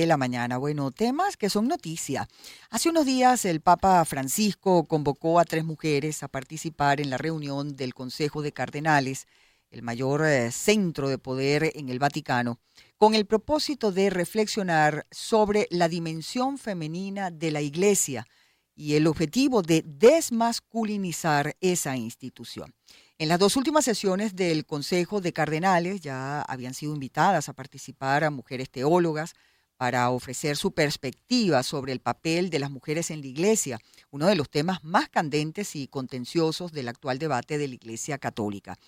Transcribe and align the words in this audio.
de 0.00 0.06
la 0.06 0.16
mañana. 0.16 0.58
Bueno, 0.58 0.90
temas 0.90 1.36
que 1.36 1.48
son 1.48 1.68
noticia. 1.68 2.28
Hace 2.70 2.90
unos 2.90 3.06
días 3.06 3.44
el 3.44 3.60
Papa 3.60 4.04
Francisco 4.04 4.86
convocó 4.86 5.38
a 5.38 5.44
tres 5.44 5.64
mujeres 5.64 6.22
a 6.22 6.28
participar 6.28 7.00
en 7.00 7.10
la 7.10 7.18
reunión 7.18 7.76
del 7.76 7.94
Consejo 7.94 8.42
de 8.42 8.52
Cardenales, 8.52 9.26
el 9.70 9.82
mayor 9.82 10.24
eh, 10.24 10.50
centro 10.50 11.08
de 11.08 11.18
poder 11.18 11.70
en 11.74 11.88
el 11.88 11.98
Vaticano, 11.98 12.58
con 12.96 13.14
el 13.14 13.26
propósito 13.26 13.92
de 13.92 14.10
reflexionar 14.10 15.06
sobre 15.10 15.68
la 15.70 15.88
dimensión 15.88 16.58
femenina 16.58 17.30
de 17.30 17.52
la 17.52 17.60
Iglesia 17.60 18.26
y 18.74 18.94
el 18.94 19.06
objetivo 19.06 19.62
de 19.62 19.84
desmasculinizar 19.86 21.56
esa 21.60 21.96
institución. 21.96 22.74
En 23.16 23.28
las 23.28 23.38
dos 23.38 23.56
últimas 23.56 23.84
sesiones 23.84 24.34
del 24.34 24.66
Consejo 24.66 25.20
de 25.20 25.32
Cardenales 25.32 26.00
ya 26.00 26.42
habían 26.42 26.74
sido 26.74 26.94
invitadas 26.94 27.48
a 27.48 27.52
participar 27.52 28.24
a 28.24 28.30
mujeres 28.30 28.70
teólogas, 28.70 29.34
para 29.84 30.08
ofrecer 30.08 30.56
su 30.56 30.72
perspectiva 30.72 31.62
sobre 31.62 31.92
el 31.92 32.00
papel 32.00 32.48
de 32.48 32.58
las 32.58 32.70
mujeres 32.70 33.10
en 33.10 33.20
la 33.20 33.26
iglesia, 33.26 33.78
uno 34.10 34.26
de 34.28 34.34
los 34.34 34.48
temas 34.48 34.82
más 34.82 35.10
candentes 35.10 35.76
y 35.76 35.88
contenciosos 35.88 36.72
del 36.72 36.88
actual 36.88 37.18
debate 37.18 37.58
de 37.58 37.68
la 37.68 37.74
iglesia 37.74 38.16
católica. 38.16 38.78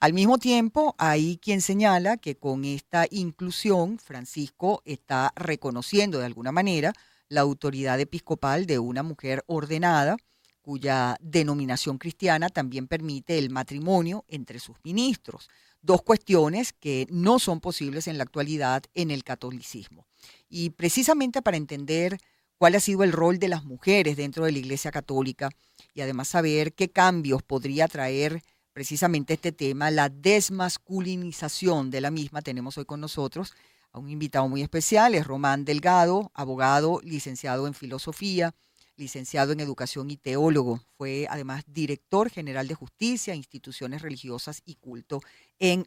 Al 0.00 0.12
mismo 0.12 0.38
tiempo, 0.38 0.96
hay 0.98 1.36
quien 1.36 1.60
señala 1.60 2.16
que 2.16 2.34
con 2.34 2.64
esta 2.64 3.06
inclusión, 3.12 4.00
Francisco 4.00 4.82
está 4.84 5.32
reconociendo 5.36 6.18
de 6.18 6.26
alguna 6.26 6.50
manera 6.50 6.94
la 7.28 7.42
autoridad 7.42 8.00
episcopal 8.00 8.66
de 8.66 8.80
una 8.80 9.04
mujer 9.04 9.44
ordenada, 9.46 10.16
cuya 10.62 11.16
denominación 11.20 11.96
cristiana 11.96 12.48
también 12.48 12.88
permite 12.88 13.38
el 13.38 13.50
matrimonio 13.50 14.24
entre 14.26 14.58
sus 14.58 14.76
ministros 14.82 15.48
dos 15.82 16.02
cuestiones 16.02 16.72
que 16.72 17.06
no 17.08 17.38
son 17.38 17.60
posibles 17.60 18.06
en 18.06 18.18
la 18.18 18.24
actualidad 18.24 18.82
en 18.94 19.10
el 19.10 19.24
catolicismo. 19.24 20.09
Y 20.48 20.70
precisamente 20.70 21.42
para 21.42 21.56
entender 21.56 22.18
cuál 22.58 22.74
ha 22.74 22.80
sido 22.80 23.04
el 23.04 23.12
rol 23.12 23.38
de 23.38 23.48
las 23.48 23.64
mujeres 23.64 24.16
dentro 24.16 24.44
de 24.44 24.52
la 24.52 24.58
Iglesia 24.58 24.90
Católica 24.90 25.48
y 25.94 26.02
además 26.02 26.28
saber 26.28 26.74
qué 26.74 26.90
cambios 26.90 27.42
podría 27.42 27.88
traer 27.88 28.42
precisamente 28.72 29.34
este 29.34 29.52
tema, 29.52 29.90
la 29.90 30.08
desmasculinización 30.08 31.90
de 31.90 32.00
la 32.00 32.10
misma, 32.10 32.42
tenemos 32.42 32.78
hoy 32.78 32.84
con 32.84 33.00
nosotros 33.00 33.54
a 33.92 33.98
un 33.98 34.10
invitado 34.10 34.48
muy 34.48 34.62
especial, 34.62 35.14
es 35.14 35.26
Román 35.26 35.64
Delgado, 35.64 36.30
abogado, 36.34 37.00
licenciado 37.02 37.66
en 37.66 37.74
filosofía, 37.74 38.54
licenciado 38.96 39.52
en 39.52 39.60
educación 39.60 40.10
y 40.10 40.16
teólogo. 40.16 40.80
Fue 40.96 41.26
además 41.28 41.64
director 41.66 42.30
general 42.30 42.68
de 42.68 42.74
justicia, 42.74 43.34
instituciones 43.34 44.02
religiosas 44.02 44.62
y 44.64 44.76
culto 44.76 45.20
en 45.58 45.86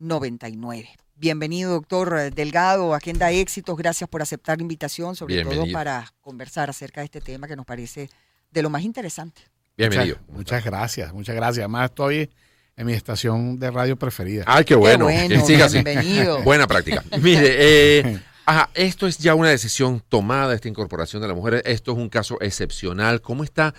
1999. 0.00 0.88
Bienvenido, 1.16 1.72
doctor 1.72 2.32
Delgado, 2.32 2.94
Agenda 2.94 3.30
Éxitos. 3.30 3.76
Gracias 3.76 4.08
por 4.08 4.22
aceptar 4.22 4.56
la 4.58 4.62
invitación, 4.62 5.14
sobre 5.14 5.44
todo 5.44 5.70
para 5.70 6.10
conversar 6.22 6.70
acerca 6.70 7.02
de 7.02 7.04
este 7.04 7.20
tema 7.20 7.46
que 7.46 7.54
nos 7.54 7.66
parece 7.66 8.08
de 8.50 8.62
lo 8.62 8.70
más 8.70 8.82
interesante. 8.82 9.42
Bienvenido. 9.76 10.16
Muchas, 10.28 10.64
gracias, 10.64 11.12
muchas 11.12 11.36
gracias. 11.36 11.58
Además, 11.58 11.90
estoy 11.90 12.30
en 12.76 12.86
mi 12.86 12.94
estación 12.94 13.58
de 13.58 13.70
radio 13.70 13.96
preferida. 13.96 14.44
Ay, 14.46 14.64
qué 14.64 14.74
bueno. 14.74 15.06
bienvenido. 15.06 16.42
Buena 16.44 16.66
práctica. 16.66 17.04
Mire, 17.20 17.56
eh, 17.58 18.20
Ajá, 18.46 18.70
esto 18.74 19.06
es 19.06 19.18
ya 19.18 19.34
una 19.34 19.50
decisión 19.50 20.02
tomada, 20.08 20.54
esta 20.54 20.68
incorporación 20.68 21.20
de 21.20 21.28
la 21.28 21.34
mujer. 21.34 21.62
Esto 21.66 21.92
es 21.92 21.98
un 21.98 22.08
caso 22.08 22.38
excepcional. 22.40 23.20
¿Cómo 23.20 23.44
está 23.44 23.74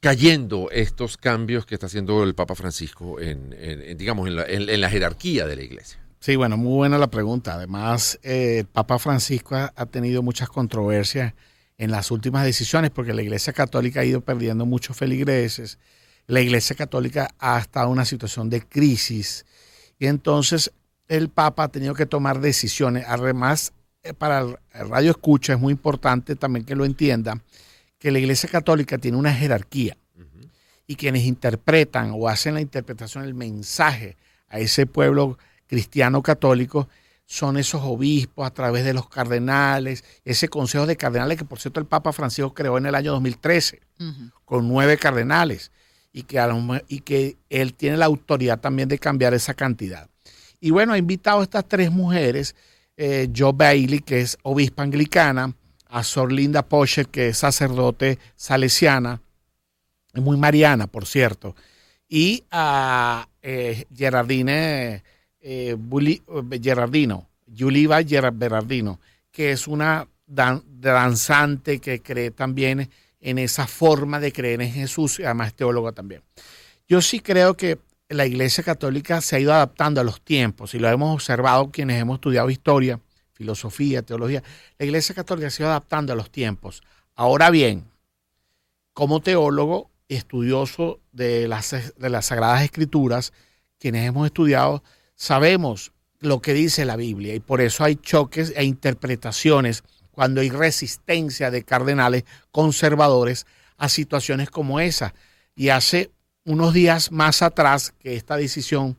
cayendo 0.00 0.68
estos 0.70 1.16
cambios 1.16 1.66
que 1.66 1.74
está 1.74 1.86
haciendo 1.86 2.22
el 2.22 2.34
Papa 2.34 2.54
Francisco 2.54 3.20
en, 3.20 3.50
digamos, 3.96 4.28
en 4.28 4.80
la, 4.80 4.90
jerarquía 4.90 5.46
de 5.46 5.56
la 5.56 5.62
iglesia? 5.62 5.98
Sí, 6.18 6.36
bueno, 6.36 6.56
muy 6.56 6.74
buena 6.74 6.98
la 6.98 7.10
pregunta. 7.10 7.54
Además, 7.54 8.18
eh, 8.22 8.58
el 8.60 8.66
Papa 8.66 8.98
Francisco 8.98 9.56
ha, 9.56 9.86
tenido 9.86 10.22
muchas 10.22 10.48
controversias 10.48 11.34
en 11.78 11.90
las 11.90 12.10
últimas 12.10 12.44
decisiones 12.44 12.90
porque 12.90 13.14
la 13.14 13.22
Iglesia 13.22 13.52
Católica 13.52 14.00
ha 14.00 14.04
ido 14.04 14.20
perdiendo 14.20 14.66
muchos 14.66 14.96
feligreses. 14.96 15.78
La 16.26 16.40
Iglesia 16.40 16.76
Católica 16.76 17.34
ha 17.38 17.58
estado 17.58 17.86
en 17.86 17.92
una 17.92 18.04
situación 18.04 18.50
de 18.50 18.60
crisis. 18.60 19.46
Y 19.98 20.06
entonces 20.06 20.72
el 21.08 21.30
Papa 21.30 21.64
ha 21.64 21.68
tenido 21.68 21.94
que 21.94 22.06
tomar 22.06 22.40
decisiones. 22.40 23.04
Además, 23.08 23.72
eh, 24.02 24.12
para 24.12 24.40
el 24.40 24.88
radio 24.88 25.12
escucha 25.12 25.54
es 25.54 25.60
muy 25.60 25.72
importante 25.72 26.36
también 26.36 26.64
que 26.64 26.76
lo 26.76 26.84
entienda, 26.84 27.42
que 28.00 28.10
la 28.10 28.18
Iglesia 28.18 28.48
Católica 28.48 28.98
tiene 28.98 29.18
una 29.18 29.32
jerarquía 29.32 29.96
y 30.86 30.96
quienes 30.96 31.24
interpretan 31.24 32.10
o 32.14 32.26
hacen 32.26 32.54
la 32.54 32.60
interpretación 32.60 33.22
del 33.22 33.34
mensaje 33.34 34.16
a 34.48 34.58
ese 34.58 34.86
pueblo 34.86 35.38
cristiano 35.68 36.20
católico 36.20 36.88
son 37.26 37.58
esos 37.58 37.82
obispos 37.84 38.44
a 38.44 38.50
través 38.50 38.84
de 38.84 38.92
los 38.92 39.08
cardenales, 39.08 40.02
ese 40.24 40.48
consejo 40.48 40.86
de 40.86 40.96
cardenales 40.96 41.38
que 41.38 41.44
por 41.44 41.60
cierto 41.60 41.78
el 41.78 41.86
Papa 41.86 42.12
Francisco 42.12 42.52
creó 42.54 42.76
en 42.76 42.86
el 42.86 42.96
año 42.96 43.12
2013 43.12 43.80
con 44.44 44.66
nueve 44.66 44.96
cardenales 44.96 45.70
y 46.12 46.24
que, 46.24 46.42
y 46.88 47.00
que 47.00 47.36
él 47.50 47.74
tiene 47.74 47.98
la 47.98 48.06
autoridad 48.06 48.58
también 48.58 48.88
de 48.88 48.98
cambiar 48.98 49.32
esa 49.32 49.54
cantidad. 49.54 50.08
Y 50.58 50.70
bueno, 50.70 50.92
ha 50.92 50.98
invitado 50.98 51.40
a 51.40 51.44
estas 51.44 51.68
tres 51.68 51.92
mujeres, 51.92 52.56
eh, 52.96 53.30
Joe 53.34 53.52
Bailey, 53.54 54.00
que 54.00 54.22
es 54.22 54.36
obispa 54.42 54.82
anglicana, 54.82 55.54
a 55.90 56.02
Sor 56.04 56.32
Linda 56.32 56.62
Pocher, 56.62 57.08
que 57.08 57.28
es 57.28 57.38
sacerdote 57.38 58.18
salesiana, 58.36 59.20
muy 60.14 60.36
mariana, 60.36 60.86
por 60.86 61.06
cierto, 61.06 61.54
y 62.08 62.44
a 62.50 63.28
eh, 63.42 63.86
Gerardine 63.94 65.02
eh, 65.40 65.76
Gerardino, 66.62 67.28
Yuliva 67.46 68.02
Gerardino, 68.02 69.00
que 69.30 69.52
es 69.52 69.66
una 69.66 70.06
danzante 70.26 71.80
que 71.80 72.02
cree 72.02 72.30
también 72.30 72.90
en 73.20 73.38
esa 73.38 73.66
forma 73.66 74.20
de 74.20 74.32
creer 74.32 74.62
en 74.62 74.72
Jesús, 74.72 75.18
y 75.18 75.24
además 75.24 75.54
teóloga 75.54 75.92
también. 75.92 76.22
Yo 76.88 77.00
sí 77.00 77.20
creo 77.20 77.56
que 77.56 77.78
la 78.08 78.26
Iglesia 78.26 78.64
Católica 78.64 79.20
se 79.20 79.36
ha 79.36 79.40
ido 79.40 79.52
adaptando 79.52 80.00
a 80.00 80.04
los 80.04 80.20
tiempos 80.20 80.74
y 80.74 80.78
lo 80.78 80.88
hemos 80.88 81.14
observado 81.14 81.70
quienes 81.70 82.00
hemos 82.00 82.16
estudiado 82.16 82.50
historia, 82.50 83.00
filosofía, 83.40 84.02
teología. 84.02 84.42
La 84.78 84.84
Iglesia 84.84 85.14
Católica 85.14 85.48
se 85.48 85.62
ha 85.62 85.64
ido 85.64 85.70
adaptando 85.70 86.12
a 86.12 86.16
los 86.16 86.30
tiempos. 86.30 86.82
Ahora 87.14 87.48
bien, 87.48 87.90
como 88.92 89.20
teólogo, 89.20 89.90
estudioso 90.08 91.00
de 91.10 91.48
las, 91.48 91.70
de 91.96 92.10
las 92.10 92.26
Sagradas 92.26 92.62
Escrituras, 92.64 93.32
quienes 93.78 94.06
hemos 94.06 94.26
estudiado, 94.26 94.82
sabemos 95.14 95.92
lo 96.18 96.42
que 96.42 96.52
dice 96.52 96.84
la 96.84 96.96
Biblia 96.96 97.34
y 97.34 97.40
por 97.40 97.62
eso 97.62 97.82
hay 97.82 97.96
choques 97.96 98.52
e 98.54 98.64
interpretaciones 98.64 99.84
cuando 100.10 100.42
hay 100.42 100.50
resistencia 100.50 101.50
de 101.50 101.62
cardenales 101.62 102.24
conservadores 102.50 103.46
a 103.78 103.88
situaciones 103.88 104.50
como 104.50 104.80
esa. 104.80 105.14
Y 105.54 105.70
hace 105.70 106.10
unos 106.44 106.74
días 106.74 107.10
más 107.10 107.40
atrás 107.40 107.94
que 107.98 108.16
esta 108.16 108.36
decisión 108.36 108.98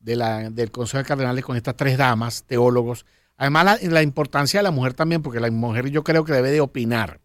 del 0.00 0.70
Consejo 0.70 1.02
de 1.02 1.08
Cardenales 1.08 1.44
con 1.44 1.58
estas 1.58 1.76
tres 1.76 1.98
damas, 1.98 2.44
teólogos, 2.44 3.04
además 3.36 3.82
la, 3.82 4.02
importancia 4.02 4.60
de 4.60 4.64
la 4.64 4.70
mujer 4.70 4.94
también, 4.94 5.22
porque 5.22 5.40
la 5.40 5.50
mujer 5.50 5.90
yo 5.90 6.04
creo 6.04 6.24
que 6.24 6.32
debe 6.32 6.50
de 6.50 6.60
opinar. 6.60 7.20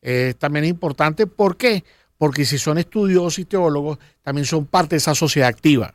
Eh, 0.00 0.34
también 0.38 0.64
es 0.64 0.70
importante, 0.70 1.26
¿por 1.26 1.56
qué? 1.56 1.84
Porque 2.18 2.44
si 2.44 2.58
son 2.58 2.78
estudiosos 2.78 3.38
y 3.38 3.44
teólogos, 3.44 3.98
también 4.22 4.46
son 4.46 4.66
parte 4.66 4.94
de 4.94 4.98
esa 4.98 5.14
sociedad 5.14 5.48
activa. 5.48 5.94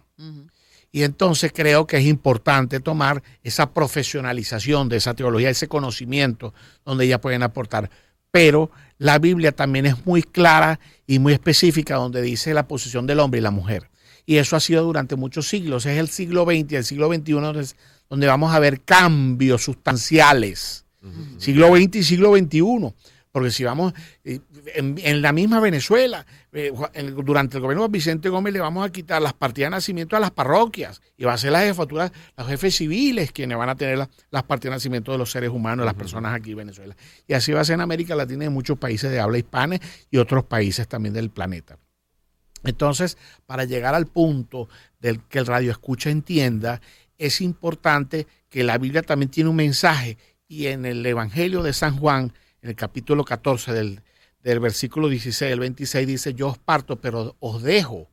Y 0.92 1.04
entonces 1.04 1.52
creo 1.54 1.86
que 1.86 1.98
es 1.98 2.06
importante 2.06 2.80
tomar 2.80 3.22
esa 3.44 3.72
profesionalización 3.74 4.90
de 4.90 4.98
esa 4.98 5.14
teología, 5.14 5.50
ese 5.50 5.68
conocimiento 5.68 6.54
donde 6.86 7.06
ellas 7.06 7.20
pueden 7.20 7.44
aportar. 7.44 7.90
Pero 8.32 8.72
la 8.98 9.20
Biblia 9.20 9.52
también 9.52 9.86
es 9.86 10.06
muy 10.06 10.24
clara 10.24 10.80
y 11.06 11.20
muy 11.20 11.34
específica 11.34 11.96
donde 11.96 12.22
dice 12.22 12.54
la 12.54 12.68
posición 12.68 13.06
del 13.06 13.20
hombre 13.20 13.40
y 13.40 13.44
la 13.44 13.52
mujer. 13.52 13.90
Y 14.26 14.38
eso 14.38 14.56
ha 14.56 14.60
sido 14.60 14.84
durante 14.84 15.16
muchos 15.16 15.48
siglos. 15.48 15.86
Es 15.86 15.98
el 15.98 16.10
siglo 16.10 16.44
XX 16.46 16.72
y 16.72 16.76
el 16.76 16.84
siglo 16.84 17.08
XXI 17.08 17.76
donde, 18.10 18.28
vamos 18.28 18.54
a 18.54 18.60
ver 18.60 18.82
cambios 18.82 19.64
sustanciales. 19.64 20.86
Siglo 21.38 21.76
XX 21.76 21.96
y 21.96 22.04
siglo 22.04 22.36
XXI. 22.36 22.94
Porque 23.38 23.52
si 23.52 23.64
vamos, 23.64 23.94
eh, 24.24 24.40
en, 24.74 25.22
la 25.22 25.32
misma 25.32 25.60
Venezuela, 25.60 26.26
eh, 26.52 26.74
durante 27.24 27.58
el 27.58 27.62
gobierno 27.62 27.84
de 27.84 27.90
Vicente 27.90 28.30
Gómez 28.30 28.52
le 28.52 28.60
vamos 28.60 28.84
a 28.84 28.92
quitar 28.92 29.22
las 29.22 29.34
partidas 29.34 29.68
de 29.68 29.76
nacimiento 29.76 30.18
a 30.18 30.20
las 30.20 30.32
parroquias 30.32 31.02
y 31.18 31.24
va 31.24 31.34
a 31.34 31.38
ser 31.38 31.52
la 31.52 31.62
jefatura, 31.62 32.12
los 32.36 32.48
jefes 32.48 32.78
civiles 32.78 33.32
quienes 33.32 33.56
van 33.56 33.70
a 33.70 33.76
tener 33.76 34.10
las 34.32 34.44
partidas 34.44 34.72
de 34.72 34.76
nacimiento 34.78 35.12
de 35.12 35.20
los 35.20 35.30
seres 35.30 35.52
humanos, 35.52 35.86
las 35.86 35.94
personas 35.94 36.34
aquí 36.34 36.52
en 36.52 36.58
Venezuela. 36.58 36.96
Y 37.28 37.34
así 37.34 37.52
va 37.52 37.62
a 37.62 37.66
ser 37.66 37.76
en 37.76 37.82
América 37.82 38.16
Latina 38.16 38.46
y 38.46 38.48
en 38.48 38.54
muchos 38.54 38.80
países 38.80 39.12
de 39.12 39.20
habla 39.20 39.38
hispana 39.38 39.78
y 40.10 40.18
otros 40.18 40.46
países 40.46 40.88
también 40.88 41.14
del 41.14 41.30
planeta. 41.30 41.78
Entonces, 42.64 43.20
para 43.46 43.66
llegar 43.66 43.94
al 43.94 44.08
punto 44.08 44.68
del 45.00 45.22
que 45.22 45.38
el 45.38 45.46
radio 45.46 45.70
escucha 45.70 46.10
entienda, 46.10 46.82
es 47.18 47.42
importante 47.42 48.28
que 48.50 48.64
la 48.64 48.78
Biblia 48.78 49.02
también 49.02 49.30
tiene 49.30 49.50
un 49.50 49.56
mensaje 49.56 50.18
y 50.48 50.68
en 50.68 50.86
el 50.86 51.06
Evangelio 51.06 51.64
de 51.64 51.74
San 51.74 51.98
Juan, 51.98 52.34
en 52.62 52.70
el 52.70 52.76
capítulo 52.76 53.26
14 53.26 53.74
del, 53.74 54.02
versículo 54.60 55.10
16 55.10 55.52
el 55.52 55.60
26 55.60 56.08
dice, 56.08 56.34
yo 56.34 56.50
os 56.50 56.58
parto, 56.58 56.96
pero 57.02 57.36
os 57.40 57.62
dejo, 57.62 58.10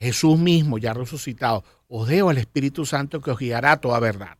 Jesús 0.00 0.38
mismo 0.38 0.78
ya 0.78 0.94
resucitado, 0.94 1.64
os 1.88 2.08
dejo 2.08 2.30
el 2.30 2.38
Espíritu 2.38 2.86
Santo 2.86 3.20
que 3.20 3.30
os 3.30 3.38
guiará 3.38 3.78
toda 3.78 4.00
verdad. 4.00 4.38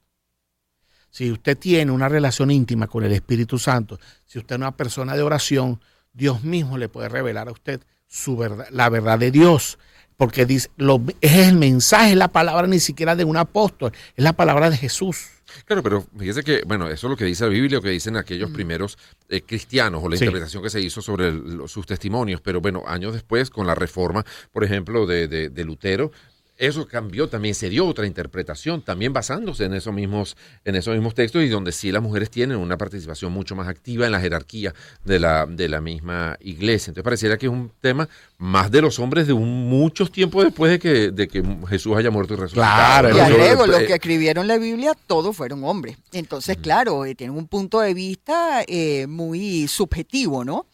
Si 1.10 1.30
usted 1.30 1.58
tiene 1.58 1.90
una 1.90 2.08
relación 2.08 2.50
íntima 2.50 2.86
con 2.86 3.04
el 3.04 3.12
Espíritu 3.12 3.58
Santo, 3.58 3.98
si 4.24 4.38
usted 4.38 4.56
es 4.56 4.60
una 4.60 4.76
persona 4.76 5.16
de 5.16 5.22
oración, 5.22 5.80
Dios 6.12 6.44
mismo 6.44 6.78
le 6.78 6.88
puede 6.88 7.08
revelar 7.08 7.48
a 7.48 7.52
usted 7.52 7.80
su 8.06 8.36
verdad, 8.36 8.66
la 8.70 8.88
verdad 8.88 9.18
de 9.18 9.30
Dios. 9.30 9.78
Porque 10.18 10.44
dice, 10.46 10.68
lo, 10.76 11.00
es 11.20 11.32
el 11.46 11.54
mensaje, 11.56 12.10
es 12.10 12.16
la 12.16 12.26
palabra 12.26 12.66
ni 12.66 12.80
siquiera 12.80 13.14
de 13.14 13.22
un 13.24 13.36
apóstol, 13.36 13.92
es 14.16 14.24
la 14.24 14.32
palabra 14.32 14.68
de 14.68 14.76
Jesús. 14.76 15.28
Claro, 15.64 15.80
pero 15.82 16.04
fíjese 16.18 16.42
que, 16.42 16.62
bueno, 16.66 16.88
eso 16.90 17.06
es 17.06 17.10
lo 17.12 17.16
que 17.16 17.24
dice 17.24 17.44
la 17.44 17.50
Biblia, 17.50 17.76
lo 17.78 17.82
que 17.82 17.90
dicen 17.90 18.16
aquellos 18.16 18.50
primeros 18.50 18.98
eh, 19.28 19.42
cristianos 19.42 20.02
o 20.02 20.08
la 20.08 20.16
Sí. 20.16 20.24
interpretación 20.24 20.60
que 20.62 20.70
se 20.70 20.80
hizo 20.80 21.00
sobre 21.02 21.28
el- 21.28 21.62
sus 21.68 21.86
testimonios. 21.86 22.40
Pero 22.40 22.60
bueno, 22.60 22.82
años 22.88 23.14
después, 23.14 23.48
con 23.48 23.66
la 23.68 23.76
reforma, 23.76 24.26
por 24.52 24.64
ejemplo, 24.64 25.06
de, 25.06 25.28
de- 25.28 25.50
de 25.50 25.64
Lutero, 25.64 26.10
eso 26.58 26.86
cambió 26.88 27.28
también, 27.28 27.54
se 27.54 27.70
dio 27.70 27.86
otra 27.86 28.06
interpretación, 28.06 28.82
también 28.82 29.12
basándose 29.12 29.64
en 29.64 29.74
esos 29.74 29.94
mismos, 29.94 30.36
en 30.64 30.74
esos 30.74 30.92
mismos 30.94 31.14
textos 31.14 31.42
y 31.42 31.48
donde 31.48 31.70
sí 31.70 31.92
las 31.92 32.02
mujeres 32.02 32.30
tienen 32.30 32.58
una 32.58 32.76
participación 32.76 33.32
mucho 33.32 33.54
más 33.54 33.68
activa 33.68 34.06
en 34.06 34.12
la 34.12 34.20
jerarquía 34.20 34.74
de 35.04 35.20
la, 35.20 35.46
de 35.46 35.68
la 35.68 35.80
misma 35.80 36.36
iglesia. 36.40 36.90
Entonces 36.90 37.04
pareciera 37.04 37.38
que 37.38 37.46
es 37.46 37.52
un 37.52 37.70
tema 37.80 38.08
más 38.38 38.70
de 38.72 38.82
los 38.82 38.98
hombres 38.98 39.28
de 39.28 39.32
un, 39.32 39.68
muchos 39.68 40.10
tiempos 40.10 40.44
después 40.44 40.72
de 40.72 40.78
que, 40.80 41.10
de 41.12 41.28
que 41.28 41.42
Jesús 41.68 41.96
haya 41.96 42.10
muerto 42.10 42.34
y 42.34 42.38
resucitado. 42.38 43.08
Claro, 43.08 43.16
Y 43.16 43.20
agrego, 43.20 43.66
los 43.66 43.82
que 43.82 43.94
escribieron 43.94 44.48
la 44.48 44.58
Biblia, 44.58 44.96
todos 45.06 45.36
fueron 45.36 45.62
hombres. 45.62 45.96
Entonces, 46.12 46.56
claro, 46.56 47.04
eh, 47.04 47.14
tienen 47.14 47.36
un 47.36 47.46
punto 47.46 47.80
de 47.80 47.94
vista 47.94 48.64
eh, 48.66 49.06
muy 49.06 49.68
subjetivo, 49.68 50.44
¿no? 50.44 50.66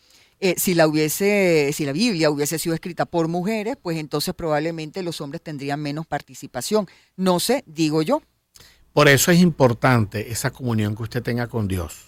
Eh, 0.47 0.57
si 0.59 0.75
la 0.75 0.87
hubiese, 0.87 1.71
si 1.73 1.87
la 1.87 1.93
Biblia 1.93 2.29
hubiese 2.29 2.59
sido 2.59 2.75
escrita 2.75 3.07
por 3.07 3.29
mujeres, 3.29 3.77
pues 3.81 3.97
entonces 3.97 4.35
probablemente 4.35 5.03
los 5.03 5.23
hombres 5.23 5.41
tendrían 5.43 5.81
menos 5.81 6.07
participación. 6.07 6.87
No 7.17 7.41
sé, 7.41 7.65
digo 7.67 8.03
yo. 8.03 8.21
Por 8.93 9.09
eso 9.09 9.31
es 9.31 9.41
importante 9.41 10.31
esa 10.31 10.51
comunión 10.51 10.95
que 10.95 11.03
usted 11.05 11.23
tenga 11.23 11.47
con 11.47 11.67
Dios. 11.67 12.03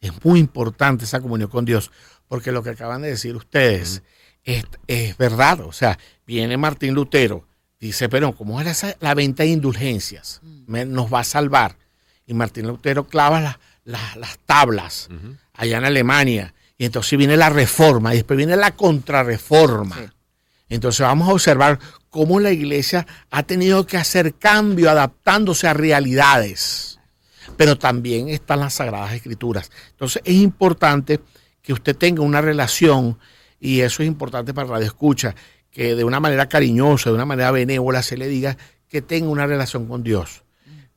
Es 0.00 0.24
muy 0.24 0.40
importante 0.40 1.04
esa 1.04 1.20
comunión 1.20 1.50
con 1.50 1.66
Dios, 1.66 1.90
porque 2.28 2.50
lo 2.50 2.62
que 2.62 2.70
acaban 2.70 3.02
de 3.02 3.08
decir 3.10 3.36
ustedes 3.36 4.02
es, 4.42 4.64
es 4.86 5.18
verdad. 5.18 5.60
O 5.60 5.72
sea, 5.72 5.98
viene 6.26 6.56
Martín 6.56 6.94
Lutero, 6.94 7.46
dice, 7.78 8.08
pero 8.08 8.34
¿cómo 8.34 8.58
es 8.62 8.68
esa- 8.68 8.96
la 9.00 9.12
venta 9.14 9.42
de 9.42 9.50
indulgencias? 9.50 10.40
Me- 10.66 10.86
nos 10.86 11.12
va 11.12 11.20
a 11.20 11.24
salvar. 11.24 11.76
Y 12.24 12.32
Martín 12.32 12.66
Lutero 12.66 13.06
clava 13.06 13.38
las- 13.42 13.58
las- 13.84 14.16
las 14.16 14.38
tablas 14.46 15.10
allá 15.52 15.76
en 15.76 15.84
Alemania. 15.84 16.54
Y 16.80 16.86
entonces 16.86 17.18
viene 17.18 17.36
la 17.36 17.50
reforma 17.50 18.14
y 18.14 18.16
después 18.16 18.38
viene 18.38 18.56
la 18.56 18.74
contrarreforma. 18.74 19.96
Sí. 19.96 20.04
Entonces 20.70 21.00
vamos 21.00 21.28
a 21.28 21.32
observar 21.34 21.78
cómo 22.08 22.40
la 22.40 22.52
iglesia 22.52 23.06
ha 23.30 23.42
tenido 23.42 23.84
que 23.84 23.98
hacer 23.98 24.36
cambio 24.36 24.88
adaptándose 24.88 25.68
a 25.68 25.74
realidades. 25.74 26.98
Pero 27.58 27.76
también 27.76 28.30
están 28.30 28.60
las 28.60 28.72
sagradas 28.72 29.12
escrituras. 29.12 29.70
Entonces 29.90 30.22
es 30.24 30.36
importante 30.36 31.20
que 31.60 31.74
usted 31.74 31.94
tenga 31.94 32.22
una 32.22 32.40
relación, 32.40 33.18
y 33.60 33.80
eso 33.80 34.02
es 34.02 34.06
importante 34.06 34.54
para 34.54 34.68
Radio 34.68 34.86
Escucha, 34.86 35.34
que 35.70 35.94
de 35.94 36.04
una 36.04 36.18
manera 36.18 36.48
cariñosa, 36.48 37.10
de 37.10 37.16
una 37.16 37.26
manera 37.26 37.50
benévola, 37.50 38.02
se 38.02 38.16
le 38.16 38.26
diga 38.26 38.56
que 38.88 39.02
tenga 39.02 39.28
una 39.28 39.46
relación 39.46 39.86
con 39.86 40.02
Dios. 40.02 40.44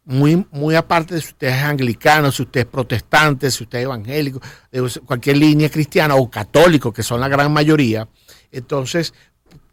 Muy, 0.06 0.46
muy 0.52 0.76
aparte 0.76 1.16
de 1.16 1.22
si 1.22 1.30
usted 1.30 1.48
es 1.48 1.64
anglicano, 1.64 2.32
si 2.32 2.44
usted 2.44 2.62
es 2.62 2.66
protestante, 2.66 3.50
si 3.50 3.64
usted 3.64 3.80
es 3.80 3.86
evangélico, 3.86 4.42
de 4.72 4.90
cualquier 5.06 5.38
línea 5.38 5.70
cristiana 5.70 6.16
o 6.16 6.30
católico, 6.30 6.92
que 6.92 7.04
son 7.04 7.22
la 7.22 7.30
gran 7.30 7.52
mayoría, 7.54 8.08
entonces 8.52 9.14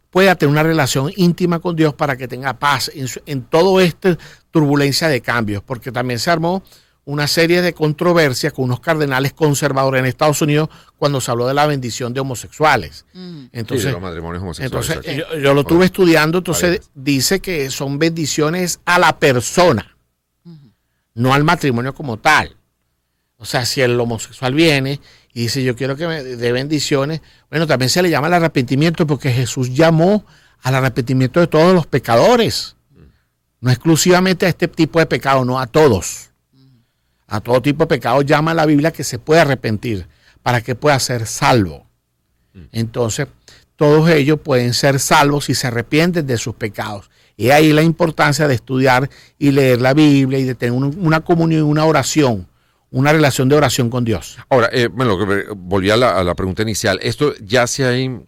pueda 0.09 0.35
tener 0.35 0.51
una 0.51 0.63
relación 0.63 1.11
íntima 1.15 1.59
con 1.59 1.75
Dios 1.75 1.93
para 1.93 2.15
que 2.15 2.27
tenga 2.27 2.53
paz 2.59 2.91
en, 2.93 3.07
en 3.25 3.43
toda 3.43 3.83
esta 3.83 4.17
turbulencia 4.51 5.07
de 5.09 5.21
cambios, 5.21 5.63
porque 5.63 5.91
también 5.91 6.19
se 6.19 6.31
armó 6.31 6.63
una 7.03 7.27
serie 7.27 7.61
de 7.61 7.73
controversias 7.73 8.53
con 8.53 8.65
unos 8.65 8.79
cardenales 8.79 9.33
conservadores 9.33 9.99
en 9.99 10.05
Estados 10.05 10.41
Unidos 10.41 10.69
cuando 10.97 11.19
se 11.19 11.31
habló 11.31 11.47
de 11.47 11.53
la 11.53 11.65
bendición 11.65 12.13
de 12.13 12.19
homosexuales. 12.19 13.05
Mm. 13.13 13.41
Sí, 13.41 13.49
Entonces, 13.53 13.85
de 13.87 13.91
los 13.93 14.01
matrimonios 14.01 14.43
homosexuales. 14.43 14.89
entonces 14.89 15.15
exacto. 15.15 15.35
yo, 15.35 15.41
yo 15.41 15.53
lo 15.53 15.61
estuve 15.61 15.85
estudiando, 15.85 16.37
entonces 16.39 16.79
Vale. 16.79 16.91
dice 16.93 17.39
que 17.39 17.69
son 17.71 17.97
bendiciones 17.97 18.79
a 18.85 18.99
la 18.99 19.17
persona, 19.17 19.97
no 21.13 21.33
al 21.33 21.43
matrimonio 21.43 21.93
como 21.93 22.17
tal. 22.17 22.55
O 23.37 23.45
sea, 23.45 23.65
si 23.65 23.81
el 23.81 23.99
homosexual 23.99 24.53
viene 24.53 24.99
y 25.33 25.41
dice 25.43 25.63
yo 25.63 25.75
quiero 25.75 25.95
que 25.95 26.07
me 26.07 26.23
dé 26.23 26.51
bendiciones, 26.51 27.21
bueno, 27.49 27.65
también 27.65 27.89
se 27.89 28.01
le 28.01 28.09
llama 28.09 28.27
el 28.27 28.33
arrepentimiento 28.35 29.07
porque 29.07 29.31
Jesús 29.31 29.73
llamó 29.73 30.25
al 30.61 30.75
arrepentimiento 30.75 31.39
de 31.39 31.47
todos 31.47 31.73
los 31.73 31.87
pecadores. 31.87 32.75
No 33.59 33.71
exclusivamente 33.71 34.45
a 34.45 34.49
este 34.49 34.67
tipo 34.67 34.99
de 34.99 35.05
pecado, 35.05 35.45
no 35.45 35.59
a 35.59 35.67
todos. 35.67 36.31
A 37.27 37.41
todo 37.41 37.61
tipo 37.61 37.83
de 37.83 37.87
pecado 37.87 38.21
llama 38.23 38.53
la 38.53 38.65
Biblia 38.65 38.91
que 38.91 39.03
se 39.03 39.19
puede 39.19 39.41
arrepentir 39.41 40.07
para 40.43 40.61
que 40.61 40.75
pueda 40.75 40.99
ser 40.99 41.27
salvo. 41.27 41.87
Entonces, 42.71 43.27
todos 43.75 44.09
ellos 44.09 44.39
pueden 44.43 44.73
ser 44.73 44.99
salvos 44.99 45.45
si 45.45 45.55
se 45.55 45.67
arrepienten 45.67 46.25
de 46.25 46.37
sus 46.37 46.55
pecados. 46.55 47.09
Y 47.41 47.49
ahí 47.49 47.73
la 47.73 47.81
importancia 47.81 48.47
de 48.47 48.53
estudiar 48.53 49.09
y 49.39 49.49
leer 49.51 49.81
la 49.81 49.95
Biblia 49.95 50.37
y 50.37 50.43
de 50.43 50.53
tener 50.53 50.73
un- 50.73 50.95
una 51.01 51.21
comunión, 51.21 51.63
una 51.63 51.85
oración, 51.85 52.47
una 52.91 53.11
relación 53.11 53.49
de 53.49 53.55
oración 53.55 53.89
con 53.89 54.05
Dios. 54.05 54.37
Ahora, 54.47 54.69
eh, 54.71 54.87
bueno, 54.87 55.17
volví 55.55 55.89
a 55.89 55.97
la, 55.97 56.35
pregunta 56.35 56.61
inicial. 56.61 56.99
¿Esto 57.01 57.33
ya 57.43 57.65
se 57.65 57.83
ha 57.85 57.97
in- 57.97 58.27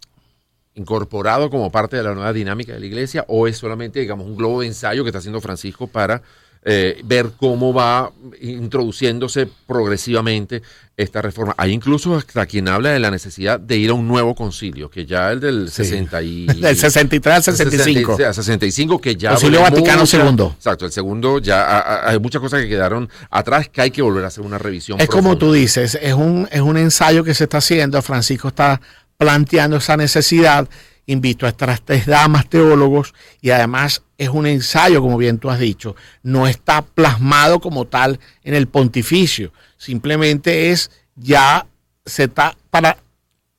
incorporado 0.74 1.52
como 1.52 1.72
parte 1.72 1.96
de 1.98 2.02
la 2.04 2.16
nueva 2.16 2.34
dinámica 2.34 2.74
de 2.74 2.80
la 2.80 2.86
iglesia 2.88 3.24
o 3.28 3.48
es 3.48 3.58
solamente, 3.58 4.00
digamos, 4.00 4.26
un 4.26 4.36
globo 4.36 4.62
de 4.62 4.68
ensayo 4.68 5.04
que 5.04 5.10
está 5.10 5.20
haciendo 5.20 5.40
Francisco 5.42 5.86
para 5.86 6.24
eh, 6.66 7.02
ver 7.04 7.32
cómo 7.38 7.74
va 7.74 8.12
introduciéndose 8.42 9.48
progresivamente 9.68 10.62
esta 10.96 11.22
reforma? 11.22 11.54
Hay 11.58 11.72
incluso 11.72 12.16
hasta 12.16 12.46
quien 12.46 12.68
habla 12.68 12.92
de 12.92 13.00
la 13.00 13.12
necesidad 13.12 13.60
de 13.60 13.78
ir 13.78 13.90
a 13.90 13.94
un 13.94 14.08
nuevo 14.08 14.34
concilio, 14.36 14.90
que 14.90 15.06
ya 15.06 15.32
el 15.32 15.40
del 15.40 15.70
Sí. 15.70 15.84
60 15.84 16.22
y... 16.22 16.46
Del 16.62 16.76
63 16.78 17.36
al 17.36 17.44
65. 17.44 18.12
60, 18.18 18.34
65 18.34 19.02
que 19.02 19.16
ya 19.16 19.32
Concilio 19.32 19.62
Vaticano 19.62 20.02
mucha- 20.02 20.18
II. 20.30 20.46
Exacto, 20.56 20.86
el 20.86 20.92
segundo 20.92 21.40
ya 21.40 22.08
hay 22.08 22.20
muchas 22.20 22.42
cosas 22.42 22.62
que 22.62 22.70
quedaron 22.70 23.10
atrás 23.30 23.70
que 23.70 23.82
hay 23.82 23.92
que 23.92 24.02
volver 24.02 24.24
a 24.24 24.28
hacer 24.28 24.44
una 24.44 24.58
revisión. 24.58 25.00
Es 25.02 25.08
como 25.08 25.38
tú 25.38 25.52
dices, 25.52 25.98
es 26.02 26.14
un, 26.14 26.48
es 26.52 26.62
un 26.62 26.78
ensayo 26.78 27.24
que 27.24 27.34
se 27.34 27.46
está 27.46 27.58
haciendo. 27.58 28.02
Francisco 28.02 28.48
está 28.50 28.80
planteando 29.18 29.78
esa 29.78 29.98
necesidad. 29.98 30.68
Invito 31.06 31.46
a 31.46 31.50
estas 31.50 31.82
tres 31.82 32.06
damas 32.06 32.48
teólogos 32.50 33.14
y 33.42 33.50
además 33.50 34.04
es 34.18 34.30
un 34.30 34.48
ensayo, 34.48 35.02
como 35.02 35.18
bien 35.18 35.38
tú 35.38 35.50
has 35.50 35.60
dicho. 35.60 35.96
No 36.22 36.48
está 36.48 36.82
plasmado 36.82 37.60
como 37.60 37.86
tal 37.86 38.20
en 38.44 38.54
el 38.54 38.68
pontificio. 38.68 39.52
Simplemente 39.78 40.72
es 40.72 40.92
ya 41.16 41.68
se 42.06 42.24
está 42.24 42.56
para 42.70 42.98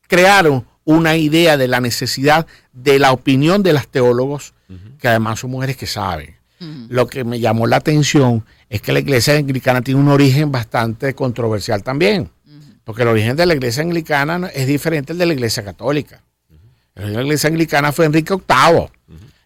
crear 0.09 0.49
un- 0.49 0.65
una 0.85 1.17
idea 1.17 1.57
de 1.57 1.69
la 1.69 1.81
necesidad 1.81 2.47
de 2.73 2.99
la 2.99 3.13
opinión 3.13 3.63
de 3.63 3.73
las 3.73 3.89
teólogos, 3.89 4.53
que 4.99 5.09
además 5.09 5.41
son 5.41 5.51
mujeres 5.51 5.77
que 5.77 5.87
saben. 5.87 6.37
Lo 6.89 7.07
que 7.07 7.25
me 7.25 7.41
llamó 7.41 7.67
la 7.67 7.77
atención 7.77 8.45
es 8.71 8.81
que 8.81 8.93
la 8.93 9.01
iglesia 9.01 9.37
anglicana 9.37 9.83
tiene 9.83 10.01
un 10.01 10.09
origen 10.09 10.51
bastante 10.51 11.15
controversial 11.15 11.83
también, 11.83 12.31
porque 12.85 13.03
el 13.03 13.09
origen 13.09 13.37
de 13.37 13.45
la 13.47 13.55
iglesia 13.55 13.83
anglicana 13.83 14.39
no- 14.39 14.47
es 14.47 14.67
diferente 14.67 15.13
al 15.13 15.19
de 15.19 15.27
la 15.27 15.33
iglesia 15.35 15.63
católica. 15.65 16.23
La 16.95 17.23
iglesia 17.23 17.49
anglicana 17.49 17.93
fue 17.93 18.07
Enrique 18.07 18.35
VIII, 18.35 18.87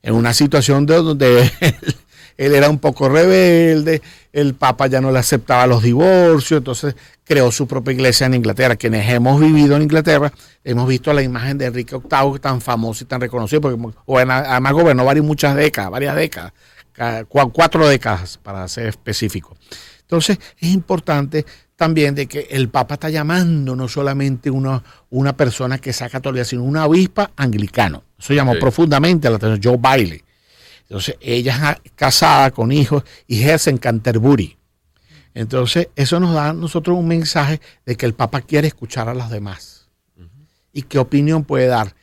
en 0.02 0.14
una 0.14 0.34
situación 0.34 0.84
de 0.86 0.96
donde 0.96 1.50
él, 2.36 2.54
era 2.54 2.68
un 2.68 2.78
poco 2.78 3.08
rebelde, 3.08 4.02
el 4.32 4.54
papa 4.54 4.86
ya 4.86 5.00
no 5.00 5.10
le 5.10 5.18
aceptaba 5.18 5.66
los 5.66 5.82
divorcios, 5.82 6.58
entonces 6.58 6.94
creó 7.24 7.50
su 7.50 7.66
propia 7.66 7.92
iglesia 7.94 8.26
en 8.26 8.34
Inglaterra. 8.34 8.76
Quienes 8.76 9.08
hemos 9.10 9.40
vivido 9.40 9.76
en 9.76 9.82
Inglaterra, 9.82 10.32
hemos 10.62 10.86
visto 10.88 11.12
la 11.12 11.22
imagen 11.22 11.56
de 11.58 11.66
Enrique 11.66 11.96
VIII 11.96 12.38
tan 12.38 12.60
famoso 12.60 13.04
y 13.04 13.06
tan 13.06 13.20
reconocido, 13.20 13.60
porque 13.62 13.78
además 14.06 14.72
gobernó 14.72 15.04
varias, 15.04 15.24
muchas 15.24 15.56
décadas, 15.56 15.90
varias 15.90 16.14
décadas, 16.16 16.52
ca- 16.92 17.24
cua- 17.24 17.50
cuatro 17.52 17.88
décadas 17.88 18.38
para 18.42 18.68
ser 18.68 18.86
específico. 18.88 19.56
Entonces 20.02 20.38
es 20.58 20.68
importante 20.70 21.44
también 21.78 22.16
de 22.16 22.26
que 22.26 22.48
el 22.50 22.70
Papa 22.70 22.94
está 22.94 23.08
llamando 23.08 23.76
no 23.76 23.86
solamente 23.86 24.50
una, 24.50 24.82
una 25.10 25.36
persona 25.36 25.78
que 25.78 25.92
sea 25.92 26.08
católica, 26.08 26.44
sino 26.44 26.64
una 26.64 26.84
obispa 26.86 27.30
anglicano. 27.36 28.02
Eso 28.18 28.34
llamó 28.34 28.58
profundamente 28.58 29.28
a 29.28 29.30
la 29.30 29.36
atención 29.36 29.60
Joe 29.62 29.80
Bailey. 29.80 30.24
Entonces 30.82 31.14
ella 31.20 31.78
es 31.84 31.92
casada 31.92 32.50
con 32.50 32.72
hijos 32.72 33.04
y 33.28 33.42
ejerce 33.42 33.70
en 33.70 33.78
Canterbury. 33.78 34.58
Entonces 35.34 35.90
eso 35.94 36.18
nos 36.18 36.34
da 36.34 36.48
a 36.48 36.52
nosotros 36.52 36.98
un 36.98 37.06
mensaje 37.06 37.60
de 37.86 37.94
que 37.94 38.06
el 38.06 38.12
Papa 38.12 38.40
quiere 38.40 38.66
escuchar 38.66 39.08
a 39.08 39.14
los 39.14 39.30
demás. 39.30 39.88
¿Y 40.72 40.82
qué 40.82 40.98
opinión 40.98 41.44
puede 41.44 41.68
dar? 41.68 41.94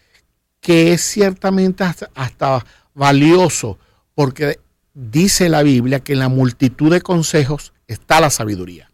Que 0.62 0.94
es 0.94 1.02
ciertamente 1.02 1.84
hasta, 1.84 2.10
hasta 2.16 2.66
valioso 2.94 3.78
porque 4.14 4.58
dice 4.94 5.50
la 5.50 5.64
Biblia 5.64 6.00
que 6.00 6.14
en 6.14 6.20
la 6.20 6.30
multitud 6.30 6.94
de 6.94 7.02
consejos 7.02 7.74
está 7.88 8.22
la 8.22 8.30
sabiduría. 8.30 8.90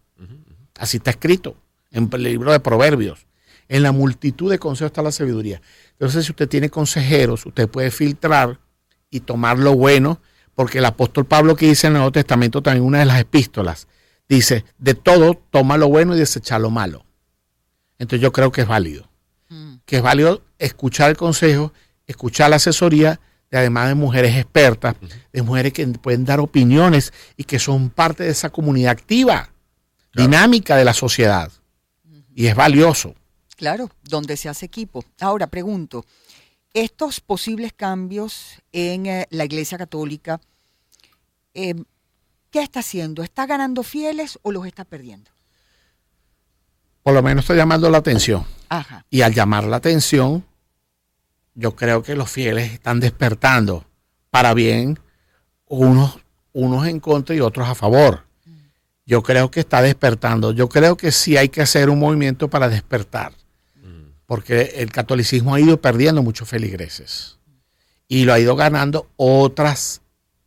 Así 0.82 0.98
está 0.98 1.12
escrito 1.12 1.56
en 1.92 2.10
el 2.12 2.24
libro 2.24 2.52
de 2.52 2.60
Proverbios. 2.60 3.28
En 3.70 3.84
la 3.84 3.92
multitud 3.92 4.50
de 4.50 4.58
consejos 4.58 4.90
está 4.90 5.04
la 5.04 5.12
sabiduría. 5.12 5.62
Entonces, 5.92 6.26
si 6.26 6.32
usted 6.32 6.50
tiene 6.50 6.72
consejeros, 6.72 7.46
usted 7.46 7.70
puede 7.70 7.92
filtrar 7.92 8.60
y 9.12 9.20
tomar 9.20 9.60
lo 9.60 9.76
bueno, 9.76 10.20
porque 10.56 10.80
el 10.80 10.86
apóstol 10.86 11.28
Pablo 11.28 11.56
que 11.56 11.68
dice 11.68 11.86
en 11.86 11.94
el 11.94 12.00
Nuevo 12.00 12.12
Testamento, 12.12 12.64
también 12.64 12.84
una 12.84 12.98
de 12.98 13.06
las 13.06 13.20
epístolas, 13.20 13.88
dice, 14.28 14.66
de 14.80 14.96
todo 14.96 15.36
toma 15.52 15.78
lo 15.78 15.88
bueno 15.88 16.16
y 16.16 16.20
desecha 16.20 16.58
lo 16.58 16.72
malo. 16.72 17.06
Entonces 18.00 18.24
yo 18.24 18.32
creo 18.32 18.52
que 18.52 18.62
es 18.62 18.68
válido. 18.68 19.08
Mm. 19.50 19.76
Que 19.86 19.98
es 19.98 20.02
válido 20.02 20.42
escuchar 20.58 21.12
el 21.12 21.18
consejo, 21.18 21.74
escuchar 22.08 22.50
la 22.50 22.56
asesoría, 22.56 23.20
de 23.52 23.60
además 23.60 23.90
de 23.90 23.94
mujeres 23.94 24.36
expertas, 24.36 24.96
de 25.32 25.42
mujeres 25.44 25.74
que 25.74 25.86
pueden 25.86 26.26
dar 26.26 26.40
opiniones 26.40 27.14
y 27.38 27.44
que 27.44 27.60
son 27.60 27.92
parte 27.92 28.24
de 28.24 28.32
esa 28.32 28.50
comunidad 28.50 28.94
activa, 28.94 29.52
Claro. 30.12 30.30
dinámica 30.30 30.76
de 30.76 30.86
la 30.86 30.94
sociedad. 30.94 31.52
Y 32.36 32.48
es 32.48 32.56
valioso. 32.56 33.16
Claro, 33.56 33.90
donde 34.04 34.38
se 34.38 34.50
hace 34.50 34.66
equipo. 34.66 35.06
Ahora 35.20 35.48
pregunto, 35.48 36.06
estos 36.74 37.20
posibles 37.20 37.74
cambios 37.74 38.62
en 38.72 39.06
eh, 39.06 39.28
la 39.30 39.46
Iglesia 39.46 39.78
Católica, 39.78 40.42
eh, 41.54 41.76
¿qué 42.50 42.62
está 42.62 42.80
haciendo? 42.80 43.24
¿Está 43.24 43.46
ganando 43.46 43.84
fieles 43.84 44.40
o 44.42 44.52
los 44.52 44.66
está 44.66 44.86
perdiendo? 44.86 45.32
Por 47.04 47.14
lo 47.14 47.24
menos 47.24 47.44
está 47.44 47.56
llamando 47.56 47.90
la 47.90 47.98
atención. 47.98 48.46
Ajá. 48.70 49.06
Y 49.10 49.22
al 49.22 49.34
llamar 49.34 49.66
la 49.66 49.78
atención, 49.78 50.46
yo 51.56 51.76
creo 51.76 52.04
que 52.04 52.16
los 52.16 52.30
fieles 52.30 52.72
están 52.72 53.00
despertando 53.00 53.86
para 54.30 54.54
bien, 54.54 55.00
unos, 55.68 56.20
unos 56.54 56.88
en 56.88 57.00
contra 57.00 57.36
y 57.36 57.42
otros 57.42 57.68
a 57.68 57.76
favor. 57.76 58.26
Yo 59.12 59.22
creo 59.24 59.52
que 59.52 59.60
está 59.60 59.82
despertando. 59.82 60.54
Yo 60.54 60.70
creo 60.70 60.96
que 60.96 61.12
sí 61.12 61.36
hay 61.36 61.50
que 61.50 61.62
hacer 61.62 61.90
un 61.90 62.00
movimiento 62.00 62.50
para 62.50 62.70
despertar, 62.70 63.34
porque 64.26 64.76
el 64.78 64.90
catolicismo 64.90 65.54
ha 65.54 65.60
ido 65.60 65.82
perdiendo 65.82 66.24
muchos 66.24 66.48
feligreses 66.48 67.38
y 68.08 68.24
lo 68.24 68.32
ha 68.32 68.40
ido 68.40 68.56
ganando 68.56 69.10
otras 69.18 70.02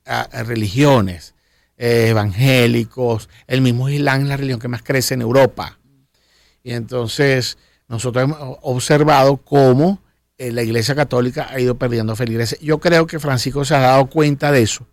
ah, 0.07 0.27
religiones, 0.47 1.35
eh, 1.77 2.07
evangélicos, 2.09 3.29
el 3.49 3.61
mismo 3.61 3.91
Islam 3.91 4.23
es 4.23 4.29
la 4.29 4.39
religión 4.39 4.61
que 4.61 4.69
más 4.69 4.83
crece 4.83 5.13
en 5.13 5.21
Europa. 5.21 5.79
Y 6.63 6.73
entonces 6.73 7.59
nosotros 7.87 8.25
hemos 8.25 8.39
observado 8.63 9.37
cómo 9.37 10.01
eh, 10.39 10.53
la 10.53 10.63
Iglesia 10.63 10.95
Católica 10.95 11.49
ha 11.51 11.61
ido 11.61 11.75
perdiendo 11.75 12.17
feligreses. 12.17 12.59
Yo 12.61 12.81
creo 12.81 13.07
que 13.07 13.19
Francisco 13.19 13.63
se 13.67 13.75
ha 13.75 13.81
dado 13.81 14.07
cuenta 14.07 14.51
de 14.53 14.63
eso 14.63 14.87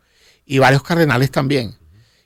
y 0.46 0.60
varios 0.60 0.84
cardenales 0.84 1.32
también. 1.32 1.80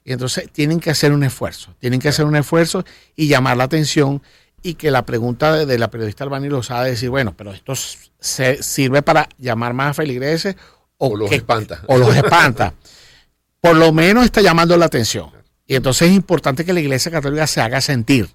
Y 0.05 0.13
entonces 0.13 0.49
tienen 0.51 0.79
que 0.79 0.91
hacer 0.91 1.11
un 1.11 1.23
esfuerzo, 1.23 1.75
tienen 1.79 1.99
que 1.99 2.07
hacer 2.09 2.25
un 2.25 2.35
esfuerzo 2.37 2.85
y 3.15 3.27
llamar 3.27 3.57
la 3.57 3.63
atención 3.65 4.21
y 4.61 4.75
que 4.75 4.91
la 4.91 5.03
pregunta 5.05 5.51
de, 5.53 5.65
de 5.65 5.77
la 5.79 5.89
periodista 5.89 6.23
Albani 6.23 6.47
Lozada 6.47 6.83
decir, 6.85 7.09
bueno, 7.09 7.33
pero 7.35 7.51
esto 7.51 7.73
se, 7.75 8.61
sirve 8.63 9.01
para 9.01 9.27
llamar 9.37 9.73
más 9.73 9.89
a 9.91 9.93
feligreses 9.95 10.55
o, 10.97 11.09
O 11.09 11.17
los 11.17 11.29
qué- 11.29 11.35
espanta. 11.37 11.81
O 11.87 11.97
los 11.97 12.15
espanta. 12.15 12.73
Por 13.61 13.75
lo 13.75 13.91
menos 13.91 14.25
está 14.25 14.41
llamando 14.41 14.77
la 14.77 14.85
atención. 14.85 15.31
Y 15.65 15.75
entonces 15.75 16.09
es 16.09 16.15
importante 16.15 16.63
que 16.63 16.73
la 16.73 16.79
Iglesia 16.81 17.11
Católica 17.11 17.47
se 17.47 17.59
haga 17.61 17.81
sentir. 17.81 18.29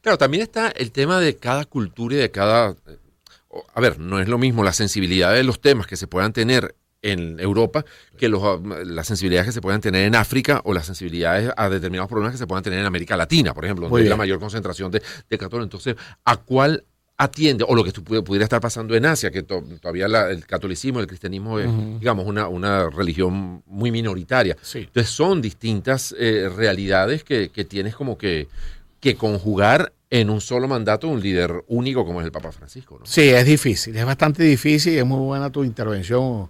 Claro, 0.00 0.18
también 0.18 0.44
está 0.44 0.68
el 0.68 0.92
tema 0.92 1.18
de 1.18 1.36
cada 1.36 1.64
cultura 1.64 2.14
y 2.14 2.18
de 2.18 2.30
cada... 2.30 2.70
eh, 2.86 2.98
A 3.74 3.80
ver, 3.80 3.98
no 3.98 4.20
es 4.20 4.28
lo 4.28 4.38
mismo 4.38 4.62
la 4.62 4.72
sensibilidad 4.72 5.32
de 5.32 5.42
los 5.42 5.60
temas 5.60 5.88
que 5.88 5.96
se 5.96 6.06
puedan 6.06 6.32
tener 6.32 6.76
en 7.02 7.38
Europa 7.40 7.84
que 8.16 8.28
los, 8.28 8.42
ah, 8.42 8.58
las 8.84 9.06
sensibilidades 9.08 9.46
que 9.48 9.52
se 9.52 9.60
puedan 9.60 9.80
tener 9.80 10.04
en 10.06 10.14
África 10.14 10.60
o 10.64 10.72
las 10.72 10.86
sensibilidades 10.86 11.50
a 11.56 11.68
determinados 11.68 12.08
problemas 12.08 12.32
que 12.32 12.38
se 12.38 12.46
puedan 12.46 12.62
tener 12.62 12.78
en 12.78 12.86
América 12.86 13.16
Latina, 13.16 13.52
por 13.52 13.64
ejemplo, 13.64 13.88
donde 13.88 14.02
hay 14.04 14.08
la 14.08 14.16
mayor 14.16 14.38
concentración 14.38 14.90
de, 14.90 15.02
de 15.28 15.38
católicos. 15.38 15.64
Entonces, 15.66 15.96
¿a 16.24 16.36
cuál 16.36 16.84
atiende? 17.18 17.64
O 17.68 17.74
lo 17.74 17.84
que 17.84 17.92
pudiera 17.92 18.44
estar 18.44 18.60
pasando 18.60 18.94
en 18.96 19.04
Asia, 19.06 19.30
que 19.30 19.42
to- 19.42 19.62
todavía 19.80 20.08
la- 20.08 20.30
el 20.30 20.46
catolicismo, 20.46 21.00
el 21.00 21.06
cristianismo 21.06 21.58
es, 21.58 21.68
digamos, 22.00 22.26
una, 22.26 22.48
una 22.48 22.88
religión 22.90 23.62
muy 23.66 23.90
minoritaria. 23.90 24.56
Sí. 24.62 24.78
Entonces 24.78 25.08
son 25.12 25.42
distintas 25.42 26.14
eh, 26.18 26.48
realidades 26.56 27.22
que, 27.24 27.50
que 27.50 27.64
tienes 27.64 27.94
como 27.94 28.16
que, 28.16 28.48
que 29.00 29.16
conjugar 29.16 29.92
en 30.10 30.30
un 30.30 30.40
solo 30.40 30.68
mandato 30.68 31.08
un 31.08 31.20
líder 31.20 31.64
único 31.68 32.04
como 32.04 32.20
es 32.20 32.26
el 32.26 32.32
Papa 32.32 32.52
Francisco. 32.52 32.98
¿no? 32.98 33.06
Sí, 33.06 33.22
es 33.22 33.46
difícil, 33.46 33.96
es 33.96 34.04
bastante 34.04 34.42
difícil 34.42 34.92
y 34.94 34.98
es 34.98 35.06
muy 35.06 35.20
buena 35.20 35.50
tu 35.50 35.64
intervención, 35.64 36.48